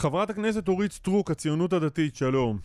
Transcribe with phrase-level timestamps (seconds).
[0.00, 2.58] חברת הכנסת אורית סטרוק, הציונות הדתית, שלום.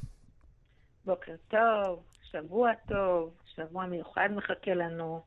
[1.05, 5.21] בוקר טוב, שבוע טוב, שבוע מיוחד מחכה לנו.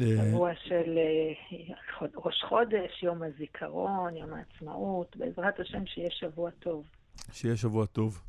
[0.00, 5.16] אה, שבוע של אה, ראש חודש, יום הזיכרון, יום העצמאות.
[5.16, 6.84] בעזרת השם שיהיה שבוע טוב.
[7.32, 8.22] שיהיה שבוע טוב.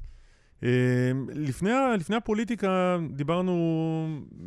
[0.63, 3.53] אה, לפני, לפני הפוליטיקה דיברנו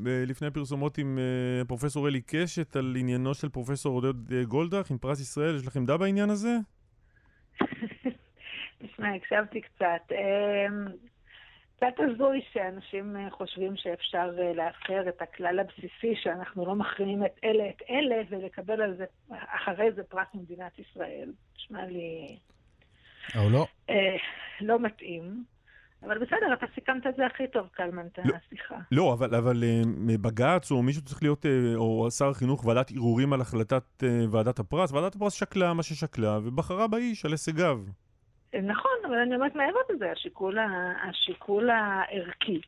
[0.05, 1.19] לפני הפרסומות עם
[1.67, 5.57] פרופסור אלי קשת על עניינו של פרופסור עודד גולדרך עם פרס ישראל.
[5.57, 6.57] יש לכם עמדה בעניין הזה?
[9.05, 10.13] תשמע, הקשבתי קצת.
[10.13, 10.87] אמ,
[11.77, 17.39] קצת הזוי שאנשים אה, חושבים שאפשר אה, להפר את הכלל הבסיסי שאנחנו לא מחרימים את
[17.45, 21.33] אלה את אלה ולקבל על זה אחרי זה פרס ממדינת ישראל.
[21.57, 22.39] נשמע לי
[23.37, 23.67] או לא?
[23.91, 24.17] אה,
[24.61, 25.45] לא מתאים.
[26.03, 28.35] אבל בסדר, אתה סיכמת את זה הכי טוב, קלמן, את לא.
[28.47, 28.75] השיחה.
[28.93, 33.33] לא, אבל, אבל אה, בג"ץ או מישהו צריך להיות, אה, או שר החינוך, ועדת ערעורים
[33.33, 34.93] על החלטת אה, ועדת הפרס.
[34.93, 37.81] ועדת הפרס שקלה מה ששקלה ובחרה באיש על הישגיו.
[38.63, 42.61] נכון, אבל אני אומרת מעבר לזה, השיקול, ה- השיקול הערכי,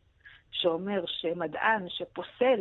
[0.50, 2.60] שאומר שמדען שפוסל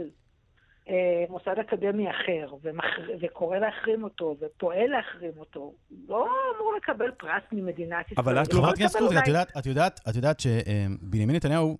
[0.90, 0.94] אה,
[1.30, 2.84] מוסד אקדמי אחר ומח...
[3.22, 5.74] וקורא להחרים אותו ופועל להחרים אותו,
[6.10, 6.28] לא
[6.58, 8.26] אמור לקבל פרס ממדינת ישראל.
[8.26, 11.78] אבל את לא- חברת הכנסת סטרוק, את יודעת- את יודעת- את יודעת שבנימין נתניהו,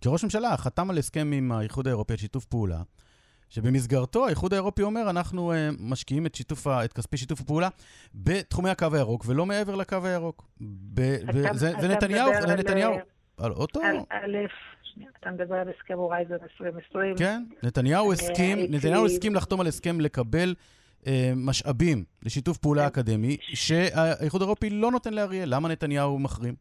[0.00, 2.78] כראש ממשלה, חתם על הסכם עם האיחוד האירופי על שיתוף פעולה,
[3.54, 7.68] שבמסגרתו האיחוד האירופי אומר, אנחנו אה, משקיעים את, שיתוף, את כספי שיתוף הפעולה
[8.14, 10.44] בתחומי הקו הירוק, ולא מעבר לקו הירוק.
[10.94, 12.92] ב- אתה- וזה אתה זה נתניהו, זה על, נתניהו.
[12.94, 12.98] אה,
[13.44, 13.80] על אותו...
[13.80, 14.36] על א',
[14.82, 17.16] שנייה, אתה מדבר על הסכם הורייזון 2020.
[17.16, 20.54] כן, נתניהו הסכים, הייתי- נתניהו הסכים לחתום על הסכם לקבל
[21.06, 22.86] אה, משאבים לשיתוף פעולה כן.
[22.86, 25.54] אקדמי, שהאיחוד האירופי לא נותן לאריאל.
[25.54, 26.54] למה נתניהו מחרים?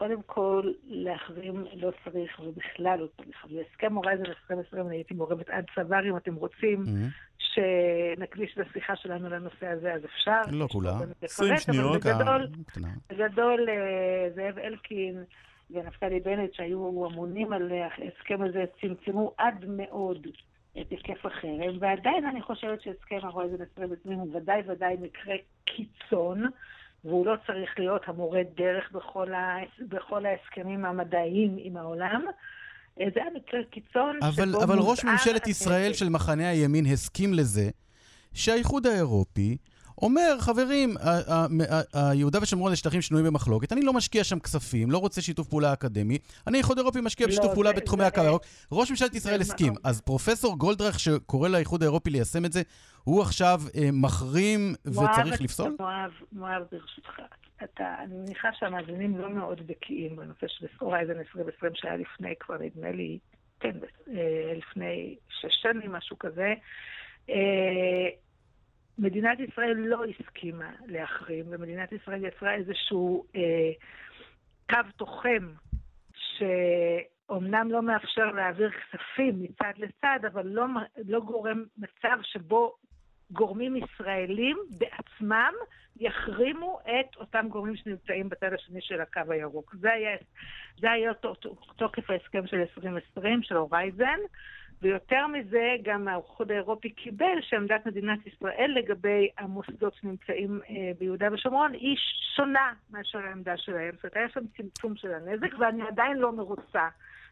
[0.00, 3.46] קודם כל, להחרים לא צריך, ובכלל לא צריך.
[3.50, 6.84] בהסכם הורייזון 2020 אני הייתי מעורבת עד צוואר, אם אתם רוצים.
[7.38, 10.40] שנקדיש את השיחה שלנו לנושא הזה, אז אפשר.
[10.50, 10.92] לא כולה.
[10.92, 12.90] פה באמת 20 לפרט, אבל שניות.
[13.10, 15.24] בגדול, אה, זאב אלקין
[15.70, 20.26] ונפתלי בנט, שהיו אמונים על ההסכם הזה, צמצמו עד מאוד
[20.80, 26.46] את היקף החרם, ועדיין אני חושבת שהסכם הורייזון 2020 הוא ודאי ודאי מקרה קיצון,
[27.04, 29.56] והוא לא צריך להיות המורה דרך בכל, ה...
[29.88, 32.24] בכל ההסכמים המדעיים עם העולם.
[33.00, 35.46] אה, זה היה מקרה קיצון אבל, שבו אבל ראש ממשלת.
[35.46, 37.70] ישראל של מחנה הימין הסכים לזה
[38.34, 39.56] שהאיחוד האירופי
[40.02, 41.46] אומר, חברים, ה- ה-
[41.94, 45.48] ה- היהודה ושומרון זה שטחים שנויים במחלוקת, אני לא משקיע שם כספים, לא רוצה שיתוף
[45.48, 48.42] פעולה אקדמי, אני האיחוד האירופי משקיע לא, בשיתוף פעולה בתחומי הקו הירוק.
[48.72, 49.72] ראש ממשלת ישראל הסכים.
[49.72, 49.78] מאוד.
[49.84, 52.62] אז פרופסור גולדרך, שקורא לאיחוד האירופי ליישם את זה,
[53.04, 55.76] הוא עכשיו אה, מחרים וצריך לפסול?
[55.80, 57.20] מואב, מואב, ברשותך.
[57.64, 62.90] אתה, אני מניחה שהמאזינים לא מאוד בקיאים בנושא של הורייזן 2020 שהיה לפני כבר, נדמה
[62.90, 63.18] לי,
[63.60, 63.76] כן,
[64.08, 66.54] אה, לפני שש שנים, משהו כזה.
[69.00, 73.72] אה, מדינת ישראל לא הסכימה להחרים, ומדינת ישראל יצרה איזשהו אה,
[74.70, 75.48] קו תוחם,
[76.14, 80.64] שאומנם לא מאפשר להעביר כספים מצד לצד, אבל לא,
[81.08, 82.74] לא גורם מצב שבו
[83.30, 85.52] גורמים ישראלים בעצמם
[85.96, 89.74] יחרימו את אותם גורמים שנמצאים בצד השני של הקו הירוק.
[89.80, 90.16] זה היה,
[90.80, 94.18] זה היה תוק- תוקף ההסכם של 2020, של Horizon,
[94.82, 101.72] ויותר מזה, גם האיחוד האירופי קיבל שעמדת מדינת ישראל לגבי המוסדות שנמצאים אה, ביהודה ושומרון
[101.72, 101.96] היא
[102.36, 103.94] שונה מאשר העמדה שלהם.
[103.94, 106.88] זאת אומרת, היה שם צמצום של הנזק, ואני עדיין לא מרוצה.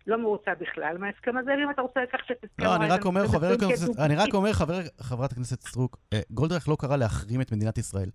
[0.06, 3.26] לא מרוצה בכלל מההסכם הזה, ואם אתה רוצה לקחת את הסכם לא, אני רק אומר,
[3.26, 7.40] חבר 2020 הכנסת, אני רק אומר, חבר, חברת הכנסת סטרוק, אה, גולדרך לא קרא להחרים
[7.40, 8.10] את מדינת ישראל.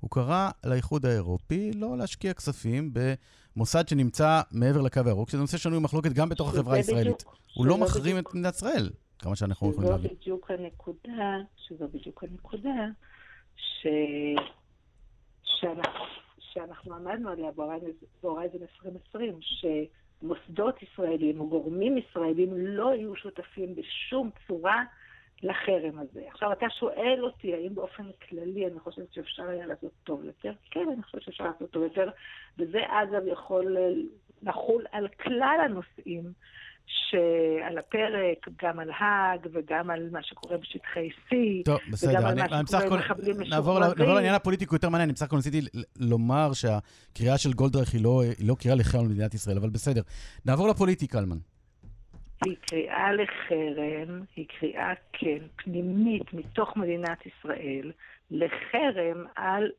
[0.00, 2.92] הוא קרא לאיחוד האירופי לא להשקיע כספים
[3.56, 7.24] במוסד שנמצא מעבר לקו הירוק, שזה נושא שנוי במחלוקת גם בתוך החברה הישראלית.
[7.54, 10.10] הוא לא שזה מחרים את מדינת ישראל, כמה שאנחנו יכולים שזו להבין.
[10.20, 12.86] בדיוק הנקודה, שזו בדיוק הנקודה,
[13.56, 13.86] ש...
[15.44, 16.04] שאנחנו,
[16.52, 17.50] שאנחנו עמדנו עליה
[18.22, 24.84] בהורייזן 2020, שמוסדות ישראלים או גורמים ישראלים לא יהיו שותפים בשום צורה
[25.42, 26.20] לחרם הזה.
[26.32, 30.52] עכשיו, אתה שואל אותי האם באופן כללי אני חושבת שאפשר היה לעשות טוב יותר?
[30.70, 32.10] כן, אני חושבת שאפשר לעשות טוב יותר,
[32.58, 33.82] וזה אגב יכול אה,
[34.42, 36.32] לחול על כלל הנושאים.
[36.86, 41.34] שעל הפרק, גם על האג וגם על מה שקורה בשטחי C.
[41.64, 43.50] טוב, בסדר, על אני מה אני בסך שקורה עם מחבלים משוחררים.
[43.50, 45.60] נעבור לעניין הפוליטי, הוא יותר מעניין, אני בסך הכל ניסיתי
[45.98, 50.02] לומר שהקריאה של גולדרך היא לא- היא לא קריאה לחרם למדינת ישראל, אבל בסדר.
[50.46, 51.38] נעבור לפוליטי, קלמן.
[52.44, 57.92] היא קריאה לחרם, היא קריאה, כן, פנימית מתוך מדינת ישראל,
[58.30, 59.70] לחרם על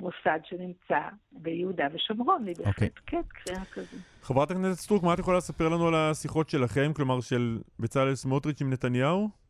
[0.00, 1.00] מוסד שנמצא
[1.32, 2.46] ביהודה ושומרון.
[2.46, 2.90] היא בהחלט, אוקיי.
[3.06, 3.96] כן, קריאה כזו.
[4.22, 8.60] חברת הכנסת סטרוק, מה את יכולה לספר לנו על השיחות שלכם, כלומר של בצלאל סמוטריץ'
[8.60, 9.45] עם נתניהו?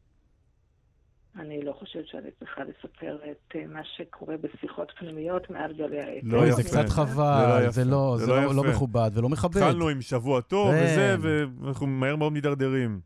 [1.40, 6.26] אני לא חושבת שאני צריכה לספר את אה, מה שקורה בשיחות פנימיות מעל גלי האתר.
[6.26, 6.52] לא יפה.
[6.56, 7.70] זה קצת חבל, לא.
[7.70, 8.70] זה לא- זה זה לא לא- לא יפה.
[8.70, 9.56] מכובד ולא מכבד.
[9.56, 10.84] התחלנו עם שבוע טוב כן.
[10.84, 11.16] וזה,
[11.60, 13.00] ואנחנו מהר מאוד מידרדרים.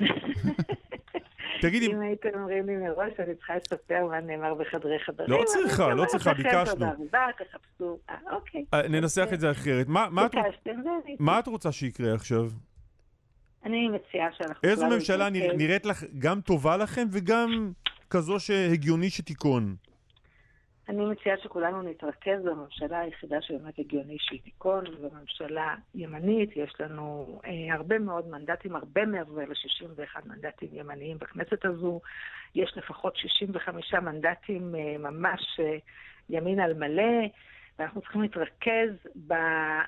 [1.62, 5.30] תגידי, אם הייתם אומרים לי מראש, אני צריכה לספר מה נאמר בחדרי חדרים.
[5.30, 6.86] לא צריכה, לא צריכה, ביקשנו.
[7.38, 7.98] תחפשו.
[8.10, 8.64] אה, אוקיי.
[8.74, 9.86] אה, ננסח את זה אחרת.
[11.18, 12.48] מה את רוצה שיקרה עכשיו?
[13.64, 14.68] אני מציעה שאנחנו...
[14.68, 15.52] איזו ממשלה נרא-.
[15.52, 17.72] נראית לך גם טובה לכם וגם
[18.10, 19.76] כזו שהגיוני שתיכון?
[20.88, 27.74] אני מציעה שכולנו נתרכז בממשלה היחידה שבאמת הגיוני שהיא תיכון, ובממשלה ימנית יש לנו אה,
[27.74, 32.00] הרבה מאוד מנדטים, הרבה מעבר ל-61 מנדטים ימניים בכנסת הזו.
[32.54, 35.76] יש לפחות 65 מנדטים אה, ממש אה,
[36.30, 37.28] ימין על מלא,
[37.78, 38.90] ואנחנו צריכים להתרכז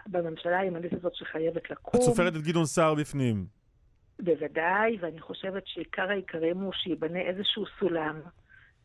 [0.07, 2.01] בממשלה הימנית הזאת שחייבת לקום.
[2.01, 3.64] את סופרת את גדעון סער בפנים.
[4.21, 8.21] בוודאי, ואני חושבת שעיקר העיקרים הוא שייבנה איזשהו סולם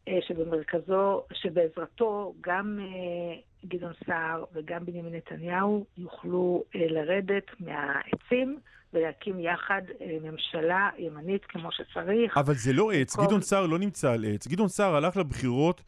[0.07, 3.35] אה, שבמרכזו, שבעזרתו גם אה,
[3.65, 8.59] גדעון סער וגם בנימין נתניהו יוכלו אה, לרדת מהעצים
[8.93, 9.81] ולהקים יחד
[10.21, 12.37] ממשלה ימנית כמו שצריך.
[12.37, 14.47] אבל זה לא עץ, במקום- גדעון סער לא נמצא על עץ.
[14.47, 15.81] גדעון סער הלך לבחירות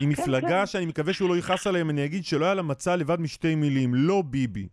[0.00, 0.66] עם כן, מפלגה כן.
[0.66, 3.94] שאני מקווה שהוא לא יכעס עליהם, אני אגיד שלא היה לה מצע לבד משתי מילים,
[3.94, 4.68] לא ביבי.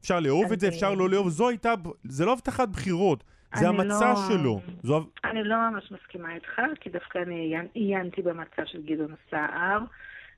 [0.00, 1.74] אפשר לאהוב את זה, אפשר לא לאהוב, זו הייתה,
[2.04, 4.60] זה לא הבטחת בחירות, זה אני המצע לא- שלו.
[4.82, 5.06] זו...
[5.24, 9.78] אני לא ממש מסכימה איתך, כי דווקא אני עיינתי במצע של גדעון סער,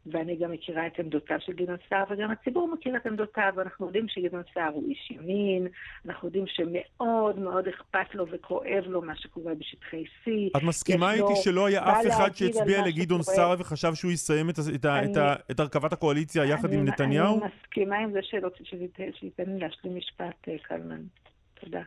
[0.06, 4.06] ואני גם מכירה את עמדותיו של גדעון סער, וגם הציבור מכיר את עמדותיו, ואנחנו יודעים
[4.08, 5.66] שגדעון סער הוא איש ימין,
[6.06, 10.30] אנחנו יודעים שמאוד מאוד אכפת לו וכואב לו מה שקורה בשטחי C.
[10.56, 13.22] את מסכימה איתי שלא היה אף אחד שהצביע לגדעון?
[13.22, 16.90] סער וחשב שהוא יסיים את, את, ה- את, אני- את הרכבת הקואליציה יחד עם אני-
[16.90, 17.40] נתניהו?
[17.42, 18.48] אני מסכימה עם זה שלא,
[19.14, 21.00] שתיתן לי להשלים משפט, אה, קלמן.
[21.60, 21.82] תודה.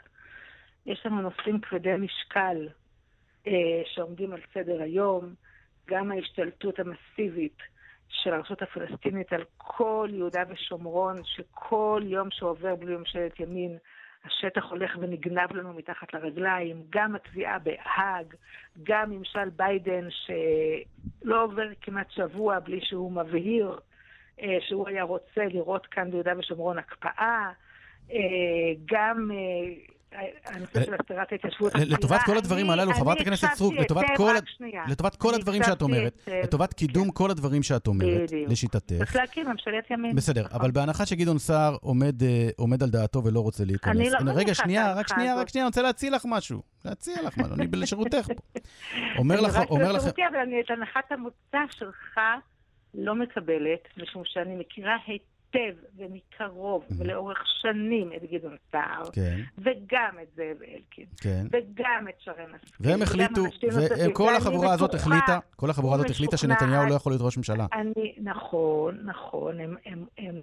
[0.86, 2.68] יש לנו נושאים כבדי משקל
[3.48, 5.34] אה, שעומדים על סדר היום,
[5.88, 7.58] גם ההשתלטות המסיבית
[8.10, 13.78] של הרשות הפלסטינית על כל יהודה ושומרון, שכל יום שעובר בלי ממשלת ימין,
[14.26, 18.36] השטח הולך ונגנב לנו מתחת לרגליים, גם התביעה בהאג,
[18.84, 23.80] גם ממשל ביידן שלא עובר כמעט שבוע בלי שהוא מבהיר
[24.42, 27.52] אה, שהוא היה רוצה לראות כאן ביהודה ושומרון הקפאה,
[28.12, 28.18] אה,
[28.86, 29.74] גם אה,
[30.46, 32.20] הנושא של הסדרת ההתיישבות ל- לטובת.
[32.26, 34.44] כל הדברים אני- הללו, חברת אני הכנסת סטרוק, לטובת היטב, כל רק
[35.30, 36.30] אני הדברים שאת אומרת.
[36.44, 38.30] לטובת קידום כל הדברים שאת אומרת.
[38.48, 38.96] לשיטתך.
[38.98, 40.16] צריך להקים ממשלת ימין.
[40.16, 40.46] בסדר.
[40.54, 43.96] אבל בהנחה שגדעון סער עומד, אה, עומד על דעתו ולא רוצה להיכנס.
[43.96, 45.36] אני לא הנה, רגע, שנייה, רק שנייה.
[45.36, 46.62] רק שנייה, אני רוצה להציע לך משהו.
[46.86, 48.60] להציע לך משהו, אני לשirutך פה.
[49.20, 52.20] אומר אני לך, רק אומר לך, לשירותי, אבל אני את הנחת המוצא שלך
[52.94, 55.26] לא מקבלת, משום שאני מכירה היטב
[55.98, 61.46] ומקרוב ולאורך שנים את גדעון סער, כן, וגם את זאב אלקין, כן.
[61.52, 62.78] וגם את שרן השכל.
[62.80, 63.42] והם החליטו.
[64.10, 67.66] וכל החבורה הזאת החליטה, כל החבורה הזאת החליטה שנתניהו לא יכול להיות ראש ממשלה.
[67.74, 70.42] אני, נכון, נכון, הם, הם, הם,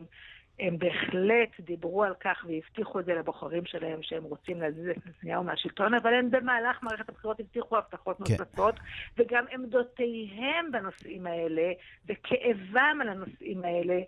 [0.60, 5.44] הם בהחלט דיברו על כך והבטיחו את זה לבוחרים שלהם שהם רוצים להזיז את נתניהו
[5.44, 8.34] מהשלטון, אבל הם במהלך מערכת הבחירות הבטיחו הבטחות כן.
[8.38, 8.74] נוספות,
[9.18, 11.72] וגם עמדותיהם בנושאים האלה,
[12.06, 14.00] וכאבם על הנושאים האלה,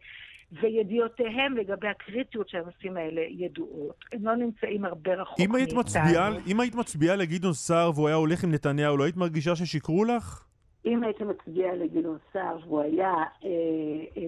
[0.52, 4.04] וידיעותיהם לגבי הקריטיות של הנושאים האלה ידועות.
[4.12, 5.80] הם לא נמצאים הרבה רחוק אם היית מאיתנו.
[5.80, 10.04] מצביעה, אם היית מצביעה לגדעון סער והוא היה הולך עם נתניהו, לא היית מרגישה ששיקרו
[10.04, 10.44] לך?
[10.86, 13.12] אם הייתי מצביע לגדעון סער והוא היה
[13.44, 13.48] אה,
[14.16, 14.26] אה,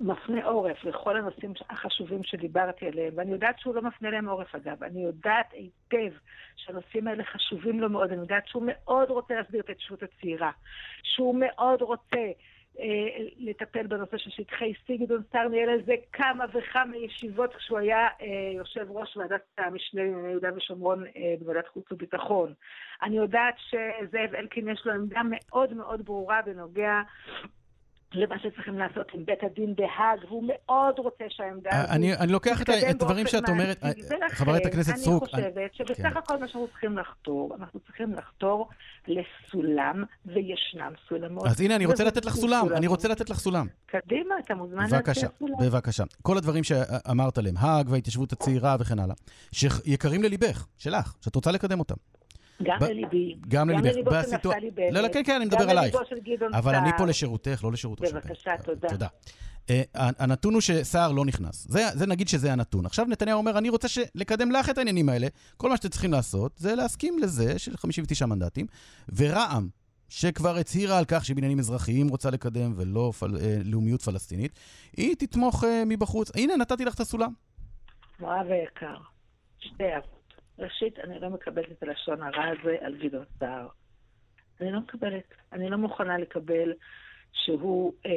[0.00, 4.82] מפנה עורף לכל הנושאים החשובים שדיברתי עליהם, ואני יודעת שהוא לא מפנה להם עורף אגב,
[4.82, 6.16] אני יודעת היטב
[6.56, 10.50] שהנושאים האלה חשובים לו מאוד, אני יודעת שהוא מאוד רוצה להסדיר את ההתיישבות הצעירה,
[11.02, 12.30] שהוא מאוד רוצה
[13.38, 18.08] לטפל בנושא של שטחי C, גדעון סער ניהל על זה כמה וכמה ישיבות כשהוא היה
[18.20, 22.52] אה, יושב ראש ועדת המשנה לענייני יהודה ושומרון אה, בוועדת חוץ וביטחון.
[23.02, 27.00] אני יודעת שזאב אלקין יש לו עמדה מאוד מאוד ברורה בנוגע
[28.12, 31.92] למה שצריכים לעשות עם בית הדין בהאג, והוא מאוד רוצה שהעמדה הזו...
[31.92, 34.00] אני אני לוקח את הדברים שאת אומרת, מעשי.
[34.00, 36.16] ולכן, חברת הכנסת סטרוק, אני חושבת שבסך כן.
[36.16, 38.68] הכל מה שאנחנו צריכים לחתור, אנחנו צריכים לחתור
[39.06, 41.46] לסולם, וישנם סולמות.
[41.46, 42.90] אז הנה, אני רוצה לתת לך סולם, אני סולמות.
[42.90, 43.66] רוצה לתת לך סולם.
[43.86, 45.58] קדימה, אתה מוזמן להציע סולם.
[45.60, 46.04] בבקשה.
[46.22, 49.14] כל הדברים שאמרת עליהם, האג וההתיישבות הצעירה וכן הלאה,
[49.52, 51.94] שיקרים לליבך, שלך, שאת רוצה לקדם אותם.
[52.62, 53.84] גם ב- לליבי, גם לליבך.
[53.94, 55.94] לליבו של נפתלי בנט, לא, לא, כן, כן, אני מדבר גם עלייך.
[55.94, 56.60] לליבו של גדעון סער.
[56.60, 58.24] אבל אני פה לשירותך, לא לשירות השופט.
[58.26, 58.88] בבקשה, תודה.
[58.88, 59.06] תודה.
[59.70, 61.66] אה, הנתון הוא שסער לא נכנס.
[61.70, 62.86] זה, זה נגיד שזה הנתון.
[62.86, 65.26] עכשיו נתניהו אומר, אני רוצה לקדם לך את העניינים האלה.
[65.56, 68.66] כל מה שאתם צריכים לעשות זה להסכים לזה של 59 מנדטים,
[69.16, 69.68] ורע"מ,
[70.08, 74.52] שכבר הצהירה על כך שבעניינים אזרחיים רוצה לקדם ולא פל, אה, לאומיות פלסטינית,
[74.96, 76.30] היא תתמוך אה, מבחוץ.
[76.36, 77.32] הנה, נתתי לך את הסולם.
[78.20, 78.96] מואב היקר,
[79.58, 80.17] שתי אבות.
[80.58, 83.68] ראשית, אני לא מקבלת את הלשון הרע הזה על גדעון סער.
[84.60, 85.34] אני לא מקבלת.
[85.52, 86.72] אני לא מוכנה לקבל
[87.32, 88.10] שהוא אה,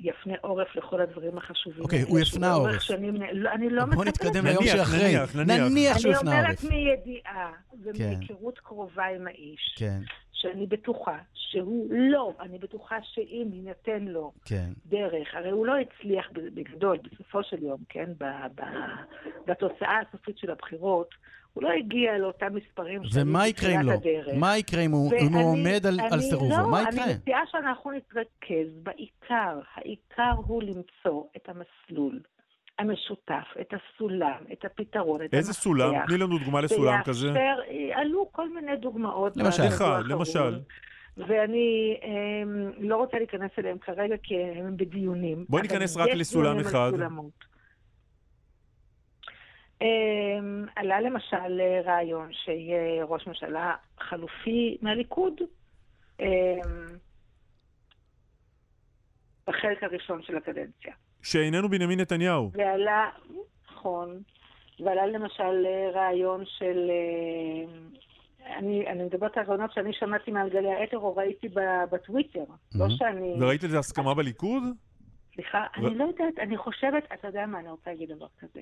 [0.00, 1.82] יפנה עורף לכל הדברים החשובים.
[1.82, 2.82] אוקיי, האלה, הוא יפנה עורף.
[2.82, 4.08] שנים לא, אני לא בוא מקבלת.
[4.08, 4.98] נתקדם נניח, ליום שאחרי.
[4.98, 5.70] נניח, נניח.
[5.70, 6.72] נניח שהוא אני יפנה אומרת עורף.
[6.72, 7.76] מידיעה כן.
[7.82, 9.98] ומהיכרות קרובה עם האיש, כן,
[10.32, 11.18] שאני בטוחה
[11.52, 14.70] שהוא לא, אני בטוחה שאם יינתן לו כן.
[14.86, 18.62] דרך, הרי הוא לא הצליח בגדול, בסופו של יום, כן, ב, ב,
[19.46, 21.14] בתוצאה הסופית של הבחירות,
[21.52, 23.92] הוא לא הגיע לאותם מספרים ומה יקרה אם לא?
[23.92, 24.28] הדרך.
[24.38, 26.56] מה יקרה אם הוא אם הוא עומד על- על אני- סירובו?
[26.62, 27.06] לא, מה אני יקרה?
[27.14, 29.60] מציעה שאנחנו נתרכז בעיקר.
[29.74, 32.20] העיקר הוא למצוא את המסלול
[32.78, 35.62] המשותף, את הסולם, את הפתרון, את איזה המפתח.
[35.62, 35.92] סולם?
[36.06, 37.30] תני לנו דוגמה לסולם כזה.
[37.94, 39.36] עלו כל מיני דוגמאות.
[39.36, 39.62] למשל.
[39.68, 40.02] אחד.
[40.08, 40.58] למשל.
[41.16, 45.44] ואני אמ, לא רוצה להיכנס אליהם כרגע, כי הם בדיונים.
[45.48, 46.90] בואי ניכנס רק לסולם אחד.
[46.90, 47.51] סולמות.
[49.82, 55.34] אמ, עלה למשל אה, רעיון שיהיה ראש ממשלה חלופי מהליכוד
[56.20, 56.26] אמ,
[59.46, 60.94] בחלק הראשון של הקדנציה.
[61.22, 62.50] שאיננו בנימין נתניהו.
[62.54, 63.10] ועלה,
[63.72, 64.20] נכון,
[64.80, 66.90] ועלה למשל אה, רעיון של...
[66.90, 67.78] אה,
[68.58, 72.44] אני, אני מדברת על רעיונות שאני שמעתי מעל גלי האתר או ראיתי ב- בטוויטר.
[72.74, 72.90] לא Mhm.
[72.98, 73.34] שאני...
[73.40, 74.62] וראית לזה הסכמה בליכוד?
[75.34, 78.60] סליחה, ו- אני לא יודעת, אני חושבת, אתה יודע מה, אני רוצה להגיד דבר כזה.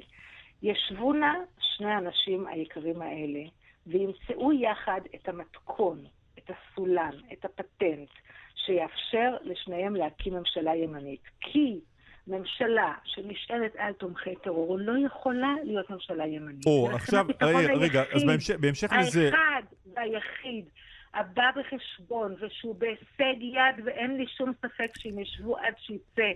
[0.63, 3.41] ישבו נא שני האנשים היקרים האלה,
[3.87, 6.05] וימצאו יחד את המתכון,
[6.39, 8.09] את הסולם, את הפטנט,
[8.55, 11.23] שיאפשר לשניהם להקים ממשלה ימנית.
[11.41, 11.81] כי
[12.27, 16.67] ממשלה שנשענת על תומכי טרור לא יכולה להיות ממשלה ימנית.
[16.67, 19.27] או, עכשיו, הפתרון רגע, רגע, אז בהמשך- בהמשך לזה...
[19.27, 19.63] האחד
[19.95, 20.69] והיחיד
[21.15, 26.31] הבא בחשבון ושהוא בהישג יד ואין לי שום ספק שאם ישבו עד שיצא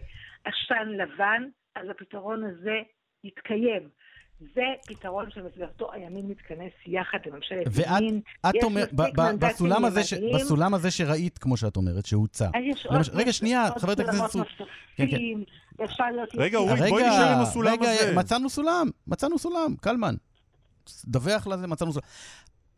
[0.44, 2.78] עשן לבן, אז הפתרון הזה
[3.24, 3.88] יתקיים.
[4.40, 8.20] זה פתרון שבמסגרתו הימין מתכנס יחד לממשלת ואת- ימין.
[8.48, 10.14] את יש אומרת, מספיק ב- ב- בסולם הזה ש-.
[10.34, 12.48] בסולם הזה שראית, כמו שאת אומרת, שהוצע.
[12.72, 14.46] יש עוד למש- רגע, שנייה, חברת הכנסת סטרוק.
[14.96, 15.16] כן, כן.
[16.38, 16.58] רגע.
[16.58, 18.14] אורית, בואי רגע, נשאר עם הסולם רגע, הזה.
[18.16, 20.14] מצאנו סולם, מצאנו סולם, קלמן.
[21.04, 22.04] דווח לזה, מצאנו סולם.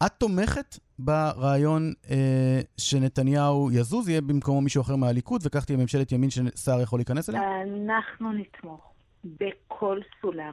[0.07, 6.31] את תומכת ברעיון אה, שנתניהו יזוז, יהיה במקומו מישהו אחר מהליכוד, וכך תהיה ממשלת ימין
[6.31, 7.41] שסער יכול להיכנס אליה?
[7.87, 8.93] אנחנו נתמוך
[9.25, 10.53] בכל סולם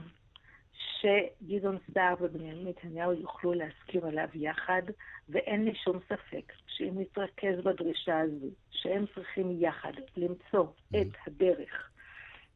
[1.04, 4.82] שגדעון סער ובנימין נתניהו יוכלו להסכים עליו יחד,
[5.30, 11.90] ואין לי שום ספק שאם נתרכז בדרישה הזו, שהם צריכים יחד למצוא את הדרך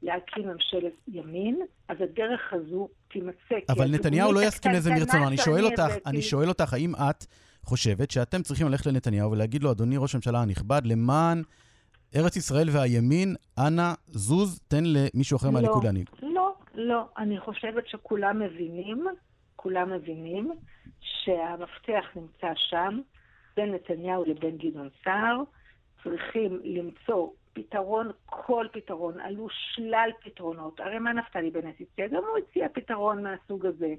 [0.01, 3.55] להקים ממשלת ימין, אז הדרך הזו תימצא.
[3.69, 5.27] אבל נתניהו לא יסכים לזה מרצונו.
[5.27, 7.25] אני שואל אותך, אני שואל אותך, האם את
[7.63, 11.43] חושבת שאתם צריכים ללכת לנתניהו ולהגיד לו, אדוני ראש הממשלה הנכבד, למען
[12.15, 15.53] ארץ ישראל והימין, אנא זוז, תן למישהו אחר לא.
[15.53, 16.09] מהליכוד להנהיג.
[16.77, 17.05] לא.
[17.17, 19.07] אני חושבת שכולם מבינים,
[19.55, 20.51] כולם מבינים
[20.99, 22.99] שהמפתח נמצא שם,
[23.55, 25.41] בין נתניהו לבין גדעון סער.
[26.03, 29.19] צריכים למצוא פתרון, כל פתרון.
[29.19, 30.79] עלו שלל פתרונות.
[30.79, 32.07] הרי מה נפתלי בנט הציע?
[32.07, 33.93] גם הוא הציע פתרון מהסוג הזה.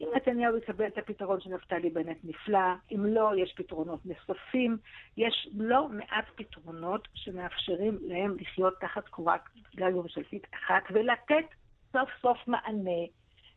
[0.00, 2.74] אם נתניהו יקבל את הפתרון של נפתלי בנט, נפלא.
[2.94, 4.76] אם לא, יש פתרונות נוספים.
[5.16, 9.40] יש לא מעט פתרונות שמאפשרים להם לחיות תחת קורת
[9.76, 11.46] גג ממשלתית אחת ולתת
[11.92, 13.00] סוף סוף מענה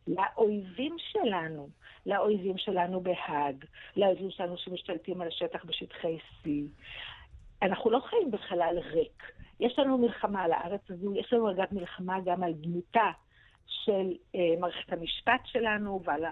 [0.08, 1.70] לאויבים שלנו,
[2.06, 3.66] לאויבים שלנו בהאג,
[3.98, 6.48] לאויבים שלנו שמשתלטים על השטח בשטחי C.
[7.62, 9.24] אנחנו לא חיים בחלל ריק.
[9.60, 13.12] יש לנו מלחמה על הארץ הזו, יש לנו אגב מלחמה גם על דמותה
[13.68, 16.24] של אה, מערכת המשפט שלנו ועל.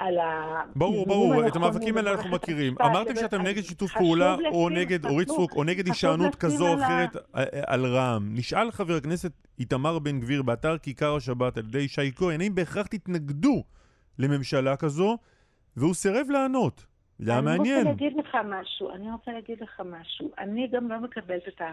[0.00, 0.62] על ה...
[0.76, 2.74] ברור, ברור, את המאבקים האלה אנחנו מכירים.
[2.82, 7.16] אמרתם שאתם נגד שיתוף פעולה, או נגד אורית סטרוק, או נגד הישענות כזו או אחרת
[7.16, 8.34] אה, אה, על רע"מ.
[8.34, 12.86] נשאל חבר הכנסת איתמר בן גביר באתר כיכר השבת על ידי שי כהן, האם בהכרח
[12.86, 13.64] תתנגדו
[14.18, 15.18] לממשלה כזו,
[15.76, 16.86] והוא סירב לענות.
[17.18, 17.86] זה היה אני מעניין.
[17.86, 20.30] רוצה להגיד לך משהו, אני רוצה להגיד לך משהו.
[20.38, 21.72] אני גם לא מקבלת את, ה,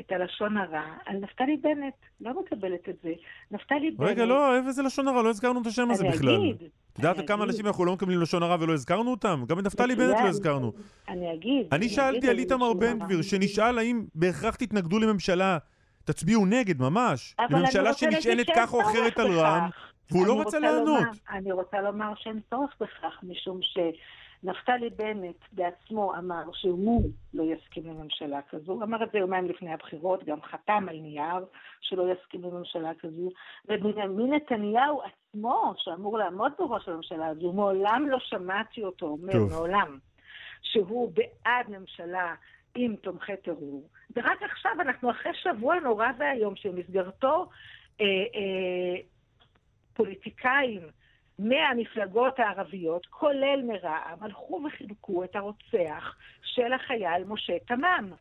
[0.00, 1.94] את הלשון הרע על נפתלי בנט.
[2.20, 3.12] לא מקבלת את זה.
[3.50, 4.08] נפתלי בנט...
[4.08, 5.22] רגע, לא, איזה לשון הרע?
[5.22, 6.36] לא הזכרנו את השם הזה אני בכלל.
[6.36, 6.70] אגיד.
[6.92, 7.44] את יודעת כמה.
[7.44, 9.44] אנשים אנחנו לא מקבלים לשון הרע ולא הזכרנו אותם?
[9.48, 10.16] גם את נפתלי בנט.
[10.22, 10.72] לא הזכרנו.
[11.08, 11.66] אני אגיד.
[11.72, 12.98] אני שאלתי על איתמר בן.
[12.98, 15.58] גביר, שנשאל האם בהכרח תתנגדו לממשלה,
[16.04, 17.36] תצביעו נגד, ממש.
[17.50, 19.32] לממשלה שנשענת כך או אחרת על.
[19.32, 19.70] רע"מ,
[20.10, 21.04] והוא לא רוצה לענות.
[21.30, 23.60] אני רוצה לומר שאין צורך בכך, משום
[24.42, 28.82] שנפתלי בנט בעצמו אמר שהוא לא יסכים לממשלה כזו.
[28.82, 31.44] אמר את זה יומיים לפני הבחירות, גם חתם על נייר
[31.80, 33.30] שלא יסכים לממשלה כזו.
[33.68, 39.50] ובנימין נתניהו עצמו, שאמור לעמוד בראש הממשלה הזו, מעולם לא שמעתי אותו אומר, טוב.
[39.50, 39.98] מעולם,
[40.62, 42.34] שהוא בעד ממשלה
[42.74, 43.88] עם תומכי טרור.
[44.16, 47.48] ורק עכשיו, אנחנו אחרי שבוע נורא ואיום, שבמסגרתו
[48.00, 49.00] אה, אה,
[49.94, 50.80] פוליטיקאים
[51.38, 58.12] מהמפלגות הערביות, כולל מרע"מ, הלכו וחיבקו את הרוצח של החייל משה תמם,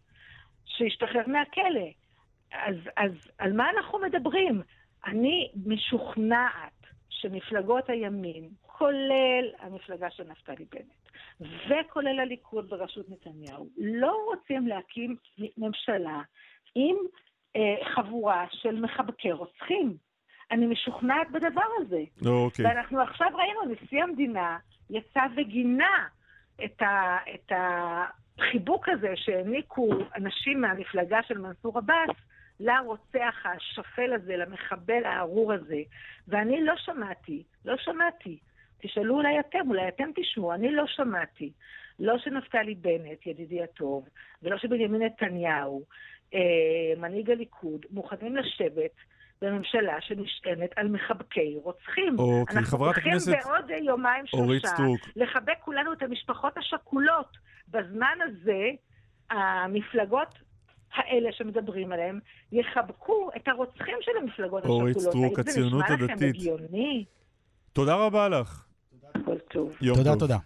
[0.66, 1.90] שהשתחרר מהכלא.
[2.52, 4.62] אז, אז על מה אנחנו מדברים?
[5.06, 14.68] אני משוכנעת שמפלגות הימין, כולל המפלגה של נפתלי בנט, וכולל הליכוד בראשות נתניהו, לא רוצים
[14.68, 15.16] להקים
[15.58, 16.22] ממשלה
[16.76, 16.96] עם
[17.56, 19.98] אה, חבורה של מחבקי רוצחים.
[20.52, 22.04] אני משוכנעת בדבר הזה.
[22.26, 22.66] אוקיי.
[22.66, 24.58] ואנחנו עכשיו ראינו, נשיא המדינה
[24.90, 26.08] יצא וגינה
[26.66, 32.16] את, ה, את החיבוק הזה שהעניקו אנשים מהמפלגה של מנסור עבאס
[32.60, 35.82] לרוצח השפל הזה, למחבל הארור הזה.
[36.28, 38.38] ואני לא שמעתי, לא שמעתי.
[38.82, 41.52] תשאלו אולי אתם, אולי אתם תשמעו, אני לא שמעתי.
[42.00, 44.08] לא של נפתלי בנט, ידידי הטוב,
[44.44, 45.84] ולא של בנימין נתניהו,
[46.34, 46.40] אה,
[46.98, 48.92] מנהיג הליכוד, מוכנים לשבת
[49.42, 52.20] בממשלה שנשענת על מחבקי רוצחים.
[52.20, 53.28] אוקיי, חברת הכנסת...
[53.28, 54.68] אנחנו צריכים בעוד יומיים שלושה
[55.16, 57.38] לחבק כולנו את המשפחות השכולות.
[57.68, 58.64] בזמן הזה,
[59.30, 60.40] המפלגות
[60.94, 62.20] האלה שמדברים עליהם,
[62.52, 64.82] יחבקו את הרוצחים של המפלגות השכולות.
[64.82, 66.08] אורית סטרוק, הציונות הדתית.
[66.08, 67.06] זה נשמע לכם הגיוני?
[67.74, 68.66] תודה רבה לך.
[69.26, 69.78] כל טוב.
[69.96, 70.38] תודה, תודה.